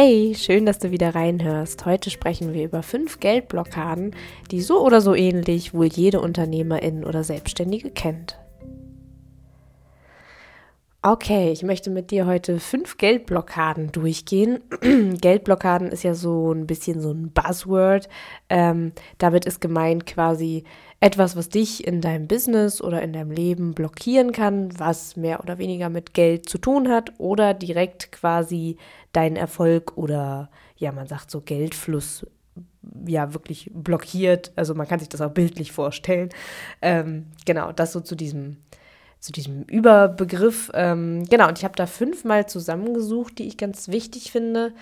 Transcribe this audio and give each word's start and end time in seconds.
Hey, 0.00 0.36
schön, 0.36 0.64
dass 0.64 0.78
du 0.78 0.92
wieder 0.92 1.16
reinhörst. 1.16 1.84
Heute 1.84 2.10
sprechen 2.10 2.54
wir 2.54 2.62
über 2.62 2.84
fünf 2.84 3.18
Geldblockaden, 3.18 4.14
die 4.52 4.60
so 4.60 4.86
oder 4.86 5.00
so 5.00 5.12
ähnlich 5.12 5.74
wohl 5.74 5.86
jede 5.86 6.20
Unternehmerin 6.20 7.04
oder 7.04 7.24
Selbstständige 7.24 7.90
kennt. 7.90 8.38
Okay, 11.00 11.52
ich 11.52 11.62
möchte 11.62 11.90
mit 11.90 12.10
dir 12.10 12.26
heute 12.26 12.58
fünf 12.58 12.98
Geldblockaden 12.98 13.92
durchgehen. 13.92 14.58
Geldblockaden 15.20 15.92
ist 15.92 16.02
ja 16.02 16.14
so 16.14 16.52
ein 16.52 16.66
bisschen 16.66 17.00
so 17.00 17.12
ein 17.12 17.30
Buzzword. 17.30 18.08
Ähm, 18.48 18.90
damit 19.18 19.44
ist 19.44 19.60
gemeint 19.60 20.06
quasi 20.06 20.64
etwas, 20.98 21.36
was 21.36 21.50
dich 21.50 21.86
in 21.86 22.00
deinem 22.00 22.26
Business 22.26 22.82
oder 22.82 23.00
in 23.00 23.12
deinem 23.12 23.30
Leben 23.30 23.74
blockieren 23.74 24.32
kann, 24.32 24.76
was 24.76 25.14
mehr 25.14 25.38
oder 25.38 25.58
weniger 25.58 25.88
mit 25.88 26.14
Geld 26.14 26.48
zu 26.48 26.58
tun 26.58 26.88
hat 26.88 27.12
oder 27.18 27.54
direkt 27.54 28.10
quasi 28.10 28.76
deinen 29.12 29.36
Erfolg 29.36 29.96
oder 29.96 30.50
ja, 30.78 30.90
man 30.90 31.06
sagt 31.06 31.30
so 31.30 31.40
Geldfluss 31.40 32.26
ja 33.06 33.34
wirklich 33.34 33.70
blockiert. 33.72 34.50
Also 34.56 34.74
man 34.74 34.88
kann 34.88 34.98
sich 34.98 35.08
das 35.08 35.20
auch 35.20 35.30
bildlich 35.30 35.70
vorstellen. 35.70 36.30
Ähm, 36.82 37.26
genau, 37.46 37.70
das 37.70 37.92
so 37.92 38.00
zu 38.00 38.16
diesem 38.16 38.56
zu 39.20 39.32
diesem 39.32 39.62
Überbegriff. 39.64 40.70
Ähm, 40.74 41.24
genau, 41.24 41.48
und 41.48 41.58
ich 41.58 41.64
habe 41.64 41.76
da 41.76 41.86
fünfmal 41.86 42.48
zusammengesucht, 42.48 43.38
die 43.38 43.48
ich 43.48 43.56
ganz 43.56 43.88
wichtig 43.88 44.30
finde. 44.30 44.72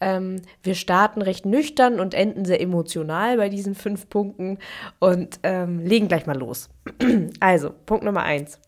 Ähm, 0.00 0.40
wir 0.62 0.74
starten 0.74 1.20
recht 1.20 1.44
nüchtern 1.44 2.00
und 2.00 2.14
enden 2.14 2.44
sehr 2.44 2.60
emotional 2.60 3.36
bei 3.36 3.48
diesen 3.48 3.74
fünf 3.74 4.08
Punkten 4.08 4.58
und 4.98 5.40
ähm, 5.42 5.84
legen 5.84 6.08
gleich 6.08 6.26
mal 6.26 6.38
los. 6.38 6.70
also, 7.40 7.70
Punkt 7.86 8.04
Nummer 8.04 8.22
eins. 8.22 8.58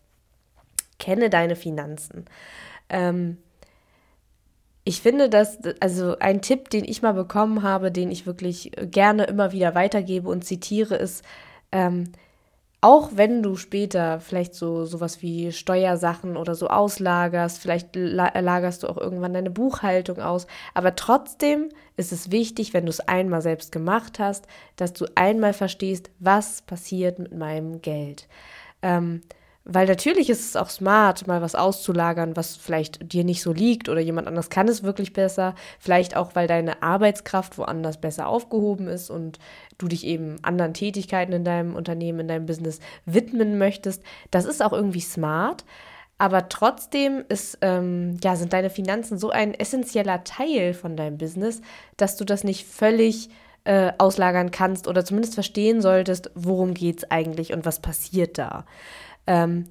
Kenne 0.99 1.29
deine 1.29 1.55
Finanzen. 1.55 2.25
Ähm, 2.89 3.37
ich 4.85 5.01
finde, 5.01 5.29
dass, 5.29 5.59
also 5.79 6.17
ein 6.19 6.41
Tipp, 6.41 6.69
den 6.69 6.83
ich 6.83 7.01
mal 7.01 7.13
bekommen 7.13 7.63
habe, 7.63 7.91
den 7.91 8.11
ich 8.11 8.25
wirklich 8.25 8.71
gerne 8.81 9.23
immer 9.23 9.53
wieder 9.53 9.75
weitergebe 9.75 10.29
und 10.29 10.43
zitiere, 10.43 10.95
ist, 10.95 11.23
ähm, 11.71 12.11
auch 12.83 13.11
wenn 13.15 13.41
du 13.41 13.55
später 13.55 14.19
vielleicht 14.19 14.55
so 14.55 14.83
sowas 14.83 15.21
wie 15.21 15.53
Steuersachen 15.53 16.35
oder 16.35 16.53
so 16.53 16.67
auslagerst, 16.67 17.57
vielleicht 17.59 17.95
lagerst 17.95 18.83
du 18.83 18.87
auch 18.87 18.97
irgendwann 18.97 19.33
deine 19.33 19.51
Buchhaltung 19.51 20.19
aus, 20.19 20.47
aber 20.73 20.95
trotzdem 20.95 21.69
ist 21.95 22.11
es 22.11 22.29
wichtig, 22.29 22.73
wenn 22.73 22.85
du 22.85 22.89
es 22.89 22.99
einmal 22.99 23.41
selbst 23.41 23.71
gemacht 23.71 24.19
hast, 24.19 24.47
dass 24.75 24.91
du 24.91 25.05
einmal 25.15 25.53
verstehst, 25.53 26.11
was 26.19 26.61
passiert 26.61 27.19
mit 27.19 27.33
meinem 27.33 27.81
Geld. 27.81 28.27
Ähm, 28.81 29.21
weil 29.65 29.87
natürlich 29.87 30.29
ist 30.29 30.41
es 30.41 30.55
auch 30.57 30.69
smart, 30.69 31.25
mal 31.25 31.41
was 31.41 31.55
auszulagern, 31.55 32.35
was 32.35 32.57
vielleicht 32.57 33.13
dir 33.13 33.23
nicht 33.23 33.41
so 33.41 33.53
liegt 33.53 33.87
oder 33.87 34.01
jemand 34.01 34.27
anders 34.27 34.49
kann 34.49 34.67
es 34.67 34.83
wirklich 34.83 35.13
besser. 35.13 35.55
Vielleicht 35.79 36.17
auch, 36.17 36.35
weil 36.35 36.47
deine 36.47 36.83
Arbeitskraft 36.83 37.57
woanders 37.57 38.01
besser 38.01 38.27
aufgehoben 38.27 38.87
ist 38.87 39.09
und 39.09 39.39
du 39.77 39.87
dich 39.87 40.05
eben 40.05 40.35
anderen 40.41 40.73
Tätigkeiten 40.73 41.31
in 41.31 41.45
deinem 41.45 41.75
Unternehmen, 41.75 42.21
in 42.21 42.27
deinem 42.27 42.45
Business 42.45 42.79
widmen 43.05 43.57
möchtest. 43.57 44.03
Das 44.31 44.43
ist 44.43 44.61
auch 44.61 44.73
irgendwie 44.73 45.01
smart. 45.01 45.63
Aber 46.17 46.49
trotzdem 46.49 47.23
ist, 47.29 47.57
ähm, 47.61 48.17
ja, 48.21 48.35
sind 48.35 48.53
deine 48.53 48.69
Finanzen 48.69 49.17
so 49.17 49.29
ein 49.29 49.53
essentieller 49.53 50.23
Teil 50.25 50.73
von 50.73 50.97
deinem 50.97 51.17
Business, 51.17 51.61
dass 51.97 52.17
du 52.17 52.25
das 52.25 52.43
nicht 52.43 52.65
völlig 52.65 53.29
äh, 53.63 53.93
auslagern 53.97 54.51
kannst 54.51 54.87
oder 54.87 55.05
zumindest 55.05 55.35
verstehen 55.35 55.81
solltest, 55.81 56.31
worum 56.35 56.73
geht 56.73 56.97
es 56.99 57.11
eigentlich 57.11 57.53
und 57.53 57.65
was 57.65 57.81
passiert 57.81 58.37
da. 58.37 58.65
Ähm, 59.27 59.65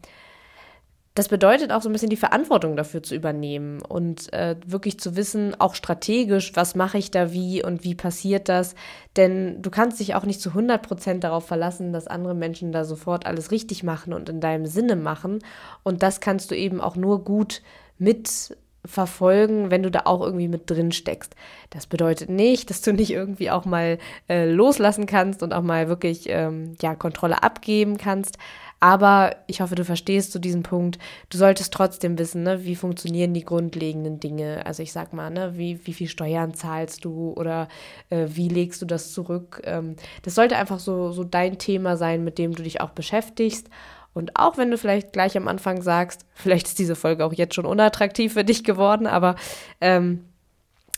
das 1.14 1.28
bedeutet 1.28 1.72
auch 1.72 1.83
so 1.83 1.91
ein 1.91 1.92
bisschen 1.92 2.08
die 2.08 2.17
Verantwortung 2.17 2.74
dafür 2.74 3.02
zu 3.02 3.14
übernehmen 3.14 3.83
und 3.83 4.33
äh, 4.33 4.57
wirklich 4.64 4.98
zu 4.98 5.14
wissen, 5.14 5.55
auch 5.61 5.74
strategisch, 5.74 6.52
was 6.55 6.74
mache 6.74 6.96
ich 6.96 7.11
da 7.11 7.33
wie 7.33 7.62
und 7.62 7.85
wie 7.85 7.95
passiert 7.95 8.48
das. 8.48 8.74
Denn 9.17 9.61
du 9.61 9.70
kannst 9.70 10.01
dich 10.01 10.14
auch 10.14 10.24
nicht 10.24 10.41
zu 10.41 10.51
100 10.51 10.80
Prozent 10.80 11.24
darauf 11.24 11.46
verlassen, 11.46 11.92
dass 11.92 12.07
andere 12.07 12.35
Menschen 12.35 12.73
da 12.73 12.85
sofort 12.85 13.27
alles 13.27 13.51
richtig 13.51 13.83
machen 13.83 14.14
und 14.14 14.30
in 14.30 14.41
deinem 14.41 14.64
Sinne 14.64 14.96
machen. 14.96 15.41
Und 15.83 16.02
das 16.02 16.20
kannst 16.20 16.51
du 16.51 16.57
eben 16.57 16.80
auch 16.80 16.96
nur 16.96 17.23
gut 17.24 17.61
mit 17.98 18.57
verfolgen, 18.85 19.70
wenn 19.70 19.83
du 19.83 19.91
da 19.91 20.02
auch 20.07 20.23
irgendwie 20.23 20.48
mit 20.48 20.68
drin 20.68 20.92
steckst. 20.92 21.36
Das 21.70 21.86
bedeutet 21.86 22.30
nicht, 22.30 22.70
dass 22.70 22.80
du 22.80 22.92
nicht 22.92 23.11
irgendwie 23.11 23.51
auch 23.51 23.64
mal 23.64 23.98
äh, 24.29 24.51
loslassen 24.51 25.07
kannst 25.07 25.42
und 25.42 25.52
auch 25.52 25.62
mal 25.62 25.89
wirklich 25.89 26.24
ähm, 26.29 26.74
ja 26.80 26.95
Kontrolle 26.95 27.42
abgeben 27.42 27.96
kannst. 27.96 28.39
Aber 28.83 29.37
ich 29.47 29.61
hoffe, 29.61 29.77
du 29.77 29.85
verstehst 29.85 30.33
zu 30.33 30.39
so 30.39 30.41
diesem 30.41 30.65
Punkt. 30.65 30.98
Du 31.31 31.39
solltest 31.39 31.73
trotzdem 31.73 32.19
wissen, 32.19 32.43
ne, 32.43 32.65
wie 32.65 32.75
funktionieren 32.75 33.33
die 33.33 33.45
grundlegenden 33.45 34.19
Dinge. 34.19 34.67
Also 34.67 34.83
ich 34.83 34.91
sag 34.91 35.13
mal, 35.13 35.31
ne, 35.31 35.57
wie, 35.57 35.87
wie 35.87 35.93
viel 35.93 36.09
Steuern 36.09 36.53
zahlst 36.53 37.05
du 37.05 37.33
oder 37.37 37.69
äh, 38.11 38.27
wie 38.31 38.48
legst 38.48 38.83
du 38.83 38.87
das 38.87 39.13
zurück. 39.13 39.63
Ähm, 39.63 39.95
das 40.25 40.35
sollte 40.35 40.57
einfach 40.57 40.81
so, 40.81 41.13
so 41.13 41.23
dein 41.23 41.59
Thema 41.59 41.97
sein, 41.97 42.25
mit 42.25 42.39
dem 42.39 42.57
du 42.57 42.65
dich 42.65 42.81
auch 42.81 42.91
beschäftigst. 42.91 43.71
Und 44.15 44.33
auch 44.35 44.59
wenn 44.59 44.73
du 44.73 44.77
vielleicht 44.77 45.13
gleich 45.13 45.37
am 45.37 45.47
Anfang 45.47 45.81
sagst, 45.81 46.27
vielleicht 46.35 46.67
ist 46.67 46.81
diese 46.81 46.97
Folge 46.97 47.25
auch 47.25 47.33
jetzt 47.33 47.55
schon 47.55 47.67
unattraktiv 47.67 48.33
für 48.33 48.42
dich 48.42 48.65
geworden, 48.65 49.07
aber 49.07 49.37
ähm, 49.81 50.25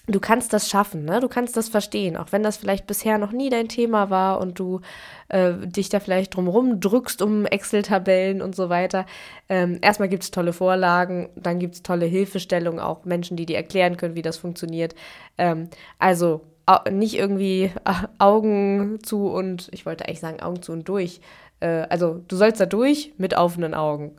du 0.06 0.20
kannst 0.20 0.52
das 0.52 0.68
schaffen, 0.68 1.04
ne? 1.04 1.20
Du 1.20 1.28
kannst 1.28 1.56
das 1.56 1.68
verstehen, 1.68 2.16
auch 2.16 2.30
wenn 2.30 2.42
das 2.42 2.56
vielleicht 2.58 2.86
bisher 2.86 3.18
noch 3.18 3.32
nie 3.32 3.48
dein 3.48 3.68
Thema 3.68 4.10
war 4.10 4.40
und 4.40 4.58
du 4.58 4.80
äh, 5.28 5.54
dich 5.54 5.88
da 5.88 6.00
vielleicht 6.00 6.34
drumherum 6.34 6.80
drückst 6.80 7.22
um 7.22 7.46
Excel-Tabellen 7.46 8.42
und 8.42 8.54
so 8.54 8.68
weiter. 8.68 9.06
Ähm, 9.48 9.78
erstmal 9.80 10.08
gibt 10.08 10.24
es 10.24 10.30
tolle 10.30 10.52
Vorlagen, 10.52 11.30
dann 11.36 11.58
gibt 11.58 11.74
es 11.74 11.82
tolle 11.82 12.06
Hilfestellungen, 12.06 12.80
auch 12.80 13.04
Menschen, 13.04 13.36
die 13.36 13.46
dir 13.46 13.56
erklären 13.56 13.96
können, 13.96 14.14
wie 14.14 14.22
das 14.22 14.36
funktioniert. 14.36 14.94
Ähm, 15.38 15.68
also 15.98 16.42
nicht 16.90 17.16
irgendwie 17.16 17.70
Augen 18.18 18.98
zu 19.02 19.26
und, 19.28 19.68
ich 19.72 19.86
wollte 19.86 20.06
eigentlich 20.06 20.20
sagen, 20.20 20.40
Augen 20.40 20.62
zu 20.62 20.72
und 20.72 20.88
durch 20.88 21.20
äh, 21.64 21.86
also 21.88 22.22
du 22.28 22.36
sollst 22.36 22.60
da 22.60 22.66
durch 22.66 23.12
mit 23.16 23.34
offenen 23.36 23.74
Augen. 23.74 24.12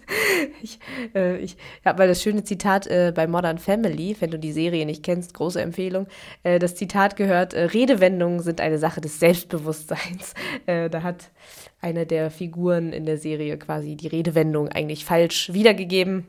ich, 0.62 0.78
äh, 1.14 1.36
ich 1.38 1.56
habe 1.84 1.98
mal 1.98 2.08
das 2.08 2.22
schöne 2.22 2.44
Zitat 2.44 2.86
äh, 2.86 3.12
bei 3.14 3.26
Modern 3.26 3.58
Family, 3.58 4.16
wenn 4.20 4.30
du 4.30 4.38
die 4.38 4.52
Serie 4.52 4.86
nicht 4.86 5.02
kennst, 5.02 5.34
große 5.34 5.60
Empfehlung. 5.60 6.06
Äh, 6.42 6.58
das 6.58 6.74
Zitat 6.74 7.16
gehört, 7.16 7.52
äh, 7.52 7.64
Redewendungen 7.64 8.40
sind 8.40 8.60
eine 8.60 8.78
Sache 8.78 9.00
des 9.00 9.20
Selbstbewusstseins. 9.20 10.34
Äh, 10.66 10.90
da 10.90 11.02
hat 11.02 11.30
eine 11.80 12.04
der 12.04 12.30
Figuren 12.30 12.92
in 12.92 13.06
der 13.06 13.16
Serie 13.16 13.58
quasi 13.58 13.96
die 13.96 14.08
Redewendung 14.08 14.68
eigentlich 14.68 15.04
falsch 15.04 15.52
wiedergegeben. 15.52 16.26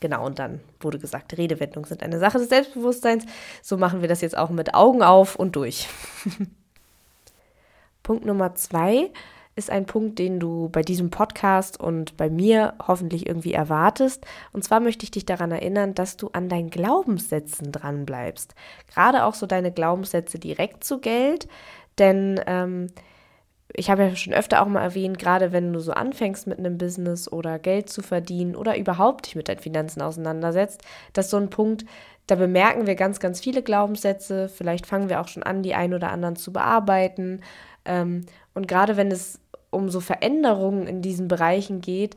Genau, 0.00 0.24
und 0.24 0.38
dann 0.38 0.60
wurde 0.80 0.98
gesagt, 0.98 1.36
Redewendungen 1.36 1.88
sind 1.88 2.02
eine 2.02 2.18
Sache 2.18 2.38
des 2.38 2.48
Selbstbewusstseins. 2.48 3.24
So 3.62 3.76
machen 3.76 4.00
wir 4.00 4.08
das 4.08 4.20
jetzt 4.20 4.36
auch 4.36 4.50
mit 4.50 4.74
Augen 4.74 5.02
auf 5.02 5.36
und 5.36 5.56
durch. 5.56 5.88
Punkt 8.02 8.24
Nummer 8.24 8.54
zwei 8.54 9.10
ist 9.58 9.70
ein 9.70 9.86
Punkt, 9.86 10.20
den 10.20 10.38
du 10.38 10.68
bei 10.68 10.82
diesem 10.82 11.10
Podcast 11.10 11.80
und 11.80 12.16
bei 12.16 12.30
mir 12.30 12.74
hoffentlich 12.86 13.26
irgendwie 13.26 13.52
erwartest. 13.52 14.24
Und 14.52 14.62
zwar 14.62 14.78
möchte 14.78 15.02
ich 15.02 15.10
dich 15.10 15.26
daran 15.26 15.50
erinnern, 15.50 15.94
dass 15.94 16.16
du 16.16 16.28
an 16.32 16.48
deinen 16.48 16.70
Glaubenssätzen 16.70 17.72
dran 17.72 18.06
bleibst. 18.06 18.54
Gerade 18.94 19.24
auch 19.24 19.34
so 19.34 19.46
deine 19.46 19.72
Glaubenssätze 19.72 20.38
direkt 20.38 20.84
zu 20.84 21.00
Geld, 21.00 21.48
denn 21.98 22.40
ähm, 22.46 22.86
ich 23.74 23.90
habe 23.90 24.04
ja 24.04 24.16
schon 24.16 24.32
öfter 24.32 24.62
auch 24.62 24.66
mal 24.66 24.82
erwähnt, 24.82 25.18
gerade 25.18 25.52
wenn 25.52 25.72
du 25.72 25.80
so 25.80 25.92
anfängst 25.92 26.46
mit 26.46 26.58
einem 26.58 26.78
Business 26.78 27.30
oder 27.30 27.58
Geld 27.58 27.90
zu 27.90 28.02
verdienen 28.02 28.56
oder 28.56 28.78
überhaupt 28.78 29.26
dich 29.26 29.36
mit 29.36 29.48
deinen 29.48 29.58
Finanzen 29.58 30.00
auseinandersetzt, 30.00 30.82
dass 31.12 31.30
so 31.30 31.36
ein 31.36 31.50
Punkt, 31.50 31.84
da 32.26 32.34
bemerken 32.34 32.86
wir 32.86 32.94
ganz, 32.94 33.20
ganz 33.20 33.40
viele 33.40 33.62
Glaubenssätze. 33.62 34.48
Vielleicht 34.48 34.86
fangen 34.86 35.08
wir 35.08 35.20
auch 35.20 35.28
schon 35.28 35.42
an, 35.42 35.62
die 35.62 35.74
ein 35.74 35.94
oder 35.94 36.10
anderen 36.10 36.36
zu 36.36 36.52
bearbeiten. 36.52 37.40
Ähm, 37.84 38.26
und 38.54 38.68
gerade 38.68 38.96
wenn 38.96 39.10
es 39.10 39.40
um 39.70 39.88
so 39.90 40.00
Veränderungen 40.00 40.86
in 40.86 41.02
diesen 41.02 41.28
Bereichen 41.28 41.80
geht, 41.80 42.16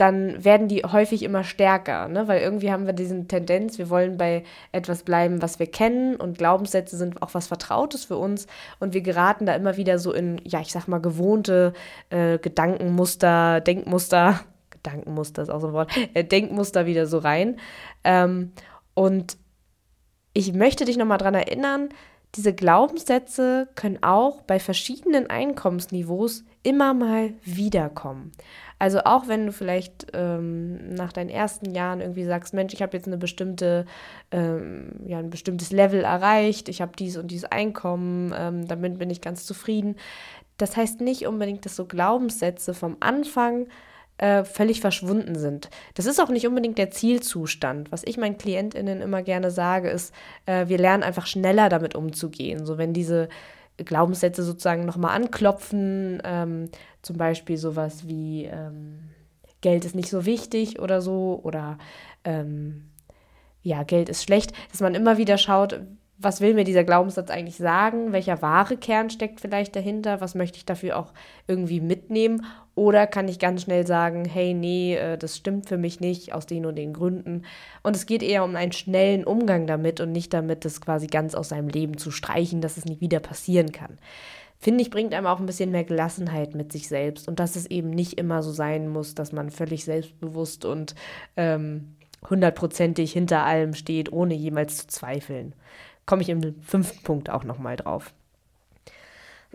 dann 0.00 0.42
werden 0.42 0.68
die 0.68 0.82
häufig 0.82 1.22
immer 1.22 1.44
stärker, 1.44 2.08
ne? 2.08 2.26
weil 2.26 2.40
irgendwie 2.40 2.72
haben 2.72 2.86
wir 2.86 2.94
diese 2.94 3.26
Tendenz, 3.26 3.76
wir 3.76 3.90
wollen 3.90 4.16
bei 4.16 4.44
etwas 4.72 5.02
bleiben, 5.02 5.42
was 5.42 5.58
wir 5.58 5.66
kennen 5.66 6.16
und 6.16 6.38
Glaubenssätze 6.38 6.96
sind 6.96 7.20
auch 7.20 7.34
was 7.34 7.48
Vertrautes 7.48 8.06
für 8.06 8.16
uns 8.16 8.46
und 8.78 8.94
wir 8.94 9.02
geraten 9.02 9.44
da 9.44 9.54
immer 9.54 9.76
wieder 9.76 9.98
so 9.98 10.12
in, 10.12 10.40
ja, 10.44 10.60
ich 10.60 10.72
sag 10.72 10.88
mal, 10.88 11.00
gewohnte 11.00 11.74
äh, 12.08 12.38
Gedankenmuster, 12.38 13.60
Denkmuster, 13.60 14.40
Gedankenmuster 14.70 15.42
ist 15.42 15.50
auch 15.50 15.60
so 15.60 15.66
ein 15.66 15.72
Wort, 15.74 15.90
äh, 16.14 16.24
Denkmuster 16.24 16.86
wieder 16.86 17.06
so 17.06 17.18
rein. 17.18 17.58
Ähm, 18.02 18.52
und 18.94 19.36
ich 20.32 20.54
möchte 20.54 20.86
dich 20.86 20.96
nochmal 20.96 21.18
daran 21.18 21.34
erinnern, 21.34 21.90
diese 22.36 22.54
Glaubenssätze 22.54 23.68
können 23.74 24.02
auch 24.02 24.42
bei 24.42 24.60
verschiedenen 24.60 25.28
Einkommensniveaus 25.28 26.44
immer 26.62 26.94
mal 26.94 27.34
wiederkommen. 27.42 28.32
Also 28.80 29.00
auch 29.04 29.28
wenn 29.28 29.44
du 29.44 29.52
vielleicht 29.52 30.06
ähm, 30.14 30.94
nach 30.94 31.12
deinen 31.12 31.28
ersten 31.28 31.74
Jahren 31.74 32.00
irgendwie 32.00 32.24
sagst, 32.24 32.54
Mensch, 32.54 32.72
ich 32.72 32.80
habe 32.80 32.96
jetzt 32.96 33.06
eine 33.06 33.18
bestimmte, 33.18 33.84
ähm, 34.30 34.92
ja, 35.04 35.18
ein 35.18 35.28
bestimmtes 35.28 35.70
Level 35.70 36.00
erreicht, 36.00 36.70
ich 36.70 36.80
habe 36.80 36.92
dies 36.98 37.18
und 37.18 37.30
dieses 37.30 37.44
Einkommen, 37.44 38.34
ähm, 38.34 38.66
damit 38.66 38.98
bin 38.98 39.10
ich 39.10 39.20
ganz 39.20 39.44
zufrieden. 39.44 39.96
Das 40.56 40.78
heißt 40.78 41.02
nicht 41.02 41.26
unbedingt, 41.26 41.66
dass 41.66 41.76
so 41.76 41.84
Glaubenssätze 41.84 42.72
vom 42.72 42.96
Anfang 43.00 43.66
äh, 44.16 44.44
völlig 44.44 44.80
verschwunden 44.80 45.34
sind. 45.38 45.68
Das 45.92 46.06
ist 46.06 46.18
auch 46.18 46.30
nicht 46.30 46.46
unbedingt 46.46 46.78
der 46.78 46.90
Zielzustand. 46.90 47.92
Was 47.92 48.02
ich 48.02 48.16
meinen 48.16 48.38
KlientInnen 48.38 49.02
immer 49.02 49.20
gerne 49.20 49.50
sage, 49.50 49.90
ist, 49.90 50.14
äh, 50.46 50.68
wir 50.68 50.78
lernen 50.78 51.02
einfach 51.02 51.26
schneller 51.26 51.68
damit 51.68 51.94
umzugehen. 51.94 52.64
So 52.64 52.78
wenn 52.78 52.94
diese 52.94 53.28
Glaubenssätze 53.84 54.42
sozusagen 54.42 54.84
nochmal 54.84 55.14
anklopfen, 55.16 56.20
ähm, 56.24 56.68
zum 57.02 57.16
Beispiel 57.16 57.56
sowas 57.56 58.06
wie 58.06 58.44
ähm, 58.44 59.00
Geld 59.60 59.84
ist 59.84 59.94
nicht 59.94 60.08
so 60.08 60.24
wichtig 60.24 60.80
oder 60.80 61.02
so 61.02 61.40
oder 61.42 61.78
ähm, 62.24 62.90
ja, 63.62 63.82
Geld 63.82 64.08
ist 64.08 64.22
schlecht, 64.22 64.52
dass 64.70 64.80
man 64.80 64.94
immer 64.94 65.18
wieder 65.18 65.36
schaut, 65.36 65.80
was 66.22 66.42
will 66.42 66.52
mir 66.52 66.64
dieser 66.64 66.84
Glaubenssatz 66.84 67.30
eigentlich 67.30 67.56
sagen? 67.56 68.12
Welcher 68.12 68.42
wahre 68.42 68.76
Kern 68.76 69.08
steckt 69.08 69.40
vielleicht 69.40 69.74
dahinter? 69.74 70.20
Was 70.20 70.34
möchte 70.34 70.58
ich 70.58 70.66
dafür 70.66 70.98
auch 70.98 71.12
irgendwie 71.46 71.80
mitnehmen? 71.80 72.44
Oder 72.74 73.06
kann 73.06 73.26
ich 73.26 73.38
ganz 73.38 73.62
schnell 73.62 73.86
sagen, 73.86 74.26
hey, 74.26 74.52
nee, 74.52 74.96
äh, 74.96 75.16
das 75.16 75.36
stimmt 75.36 75.66
für 75.68 75.78
mich 75.78 76.00
nicht 76.00 76.34
aus 76.34 76.44
den 76.44 76.66
und 76.66 76.76
den 76.76 76.92
Gründen. 76.92 77.44
Und 77.82 77.96
es 77.96 78.04
geht 78.04 78.22
eher 78.22 78.44
um 78.44 78.54
einen 78.54 78.72
schnellen 78.72 79.24
Umgang 79.24 79.66
damit 79.66 80.00
und 80.00 80.12
nicht 80.12 80.34
damit, 80.34 80.64
das 80.66 80.80
quasi 80.82 81.06
ganz 81.06 81.34
aus 81.34 81.48
seinem 81.48 81.68
Leben 81.68 81.96
zu 81.96 82.10
streichen, 82.10 82.60
dass 82.60 82.76
es 82.76 82.84
nie 82.84 83.00
wieder 83.00 83.20
passieren 83.20 83.72
kann. 83.72 83.98
Finde 84.58 84.82
ich, 84.82 84.90
bringt 84.90 85.14
einem 85.14 85.26
auch 85.26 85.40
ein 85.40 85.46
bisschen 85.46 85.70
mehr 85.70 85.84
Gelassenheit 85.84 86.54
mit 86.54 86.70
sich 86.70 86.86
selbst 86.86 87.28
und 87.28 87.40
dass 87.40 87.56
es 87.56 87.64
eben 87.64 87.88
nicht 87.88 88.18
immer 88.18 88.42
so 88.42 88.52
sein 88.52 88.88
muss, 88.88 89.14
dass 89.14 89.32
man 89.32 89.50
völlig 89.50 89.86
selbstbewusst 89.86 90.66
und 90.66 90.94
ähm, 91.38 91.96
hundertprozentig 92.28 93.12
hinter 93.12 93.44
allem 93.44 93.72
steht, 93.72 94.12
ohne 94.12 94.34
jemals 94.34 94.76
zu 94.76 94.86
zweifeln. 94.88 95.54
Komme 96.10 96.22
ich 96.22 96.28
im 96.28 96.60
fünften 96.60 97.04
Punkt 97.04 97.30
auch 97.30 97.44
nochmal 97.44 97.76
drauf. 97.76 98.12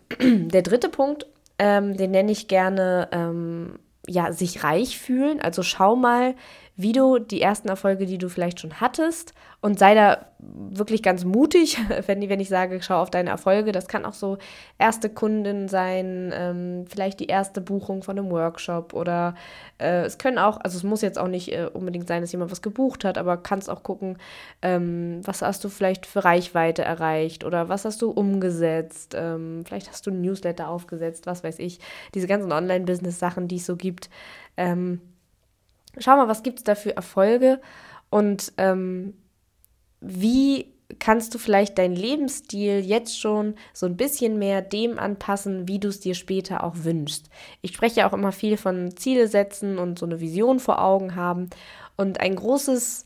Der 0.22 0.62
dritte 0.62 0.88
Punkt, 0.88 1.26
ähm, 1.60 1.98
den 1.98 2.12
nenne 2.12 2.32
ich 2.32 2.48
gerne, 2.48 3.10
ähm, 3.12 3.78
ja, 4.08 4.32
sich 4.32 4.64
reich 4.64 4.98
fühlen. 4.98 5.42
Also 5.42 5.64
schau 5.64 5.98
mal, 5.98 6.34
wie 6.78 6.92
du 6.92 7.20
die 7.20 7.42
ersten 7.42 7.70
Erfolge, 7.70 8.06
die 8.06 8.18
du 8.18 8.30
vielleicht 8.30 8.60
schon 8.60 8.82
hattest, 8.82 9.34
und 9.66 9.80
sei 9.80 9.96
da 9.96 10.28
wirklich 10.38 11.02
ganz 11.02 11.26
mutig, 11.26 11.80
wenn, 12.06 12.30
wenn 12.30 12.40
ich 12.40 12.50
sage, 12.50 12.80
schau 12.84 13.02
auf 13.02 13.10
deine 13.10 13.32
Erfolge. 13.32 13.72
Das 13.72 13.88
kann 13.88 14.06
auch 14.06 14.14
so 14.14 14.38
erste 14.78 15.10
Kundin 15.10 15.68
sein, 15.68 16.32
ähm, 16.36 16.86
vielleicht 16.88 17.20
die 17.20 17.26
erste 17.26 17.62
Buchung 17.62 18.04
von 18.04 18.20
einem 18.20 18.30
Workshop 18.30 18.94
oder 18.94 19.34
äh, 19.80 20.04
es 20.04 20.20
können 20.20 20.38
auch, 20.38 20.58
also 20.58 20.78
es 20.78 20.84
muss 20.84 21.02
jetzt 21.02 21.18
auch 21.18 21.28
nicht 21.28 21.52
äh, 21.52 21.68
unbedingt 21.74 22.08
sein, 22.08 22.22
dass 22.22 22.32
jemand 22.32 22.52
was 22.52 22.62
gebucht 22.62 23.06
hat, 23.06 23.18
aber 23.18 23.38
kannst 23.38 23.72
auch 23.72 23.82
gucken, 23.82 24.18
ähm, 24.62 25.22
was 25.24 25.42
hast 25.42 25.64
du 25.64 25.70
vielleicht 25.70 26.06
für 26.06 26.24
Reichweite 26.24 26.84
erreicht 26.84 27.44
oder 27.44 27.68
was 27.68 27.86
hast 27.86 28.04
du 28.04 28.12
umgesetzt. 28.12 29.16
Ähm, 29.18 29.64
vielleicht 29.66 29.90
hast 29.90 30.06
du 30.06 30.12
ein 30.12 30.22
Newsletter 30.22 30.70
aufgesetzt, 30.70 31.26
was 31.26 31.44
weiß 31.44 31.58
ich. 31.58 31.80
Diese 32.14 32.28
ganzen 32.28 32.52
Online-Business-Sachen, 32.52 33.48
die 33.48 33.56
es 33.56 33.66
so 33.66 33.78
gibt. 33.78 34.12
Ähm, 34.58 35.02
schau 35.98 36.16
mal, 36.16 36.28
was 36.28 36.44
gibt 36.44 36.60
es 36.60 36.64
da 36.64 36.76
für 36.76 36.96
Erfolge 36.96 37.62
und 38.10 38.54
ähm, 38.58 39.14
wie 40.02 40.76
kannst 41.00 41.34
du 41.34 41.38
vielleicht 41.38 41.78
deinen 41.78 41.96
Lebensstil 41.96 42.80
jetzt 42.80 43.20
schon 43.20 43.56
so 43.74 43.86
ein 43.86 43.98
bisschen 43.98 44.38
mehr 44.38 44.62
dem 44.62 45.00
anpassen, 45.00 45.68
wie 45.68 45.80
du 45.80 45.88
es 45.88 46.00
dir 46.00 46.16
später 46.16 46.64
auch 46.64 46.76
wünschst. 46.78 47.30
Ich 47.62 47.74
spreche 47.74 48.02
ja 48.02 48.10
auch 48.10 48.14
immer 48.14 48.32
viel 48.32 48.58
von 48.58 48.96
Ziele 48.96 49.28
setzen 49.28 49.80
und 49.80 49.98
so 49.98 50.06
eine 50.06 50.20
Vision 50.20 50.60
vor 50.60 50.82
Augen 50.82 51.16
haben. 51.16 51.50
Und 51.98 52.20
ein 52.20 52.36
großes, 52.36 53.06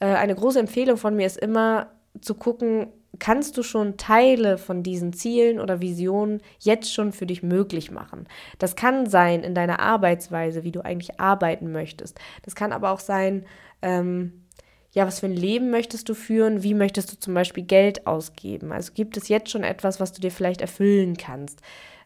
äh, 0.00 0.06
eine 0.06 0.34
große 0.34 0.60
Empfehlung 0.60 0.96
von 0.96 1.14
mir 1.14 1.26
ist 1.26 1.36
immer 1.36 1.88
zu 2.20 2.34
gucken, 2.34 2.88
kannst 3.20 3.56
du 3.56 3.62
schon 3.62 3.96
Teile 3.96 4.58
von 4.58 4.82
diesen 4.82 5.12
Zielen 5.12 5.60
oder 5.60 5.80
Visionen 5.80 6.40
jetzt 6.58 6.92
schon 6.92 7.12
für 7.12 7.26
dich 7.26 7.42
möglich 7.42 7.90
machen. 7.90 8.26
Das 8.58 8.74
kann 8.74 9.06
sein 9.06 9.42
in 9.44 9.54
deiner 9.54 9.78
Arbeitsweise, 9.78 10.64
wie 10.64 10.72
du 10.72 10.84
eigentlich 10.84 11.20
arbeiten 11.20 11.70
möchtest. 11.70 12.18
Das 12.42 12.54
kann 12.54 12.72
aber 12.72 12.90
auch 12.90 13.00
sein, 13.00 13.44
ähm, 13.82 14.44
ja, 14.92 15.06
was 15.06 15.20
für 15.20 15.26
ein 15.26 15.36
Leben 15.36 15.70
möchtest 15.70 16.08
du 16.08 16.14
führen? 16.14 16.62
Wie 16.62 16.74
möchtest 16.74 17.12
du 17.12 17.18
zum 17.18 17.34
Beispiel 17.34 17.64
Geld 17.64 18.06
ausgeben? 18.06 18.72
Also 18.72 18.92
gibt 18.92 19.16
es 19.16 19.28
jetzt 19.28 19.50
schon 19.50 19.62
etwas, 19.62 20.00
was 20.00 20.12
du 20.12 20.20
dir 20.20 20.32
vielleicht 20.32 20.60
erfüllen 20.60 21.16
kannst? 21.16 21.60